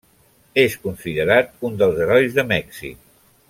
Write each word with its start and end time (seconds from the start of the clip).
És 0.61 0.77
considerat 0.85 1.53
un 1.69 1.77
dels 1.83 2.03
herois 2.07 2.39
de 2.41 2.47
Mèxic. 2.57 2.99